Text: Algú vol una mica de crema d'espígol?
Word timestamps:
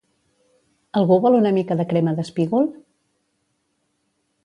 Algú 1.01 1.17
vol 1.27 1.37
una 1.41 1.53
mica 1.59 1.79
de 1.83 1.87
crema 1.93 2.17
d'espígol? 2.23 2.67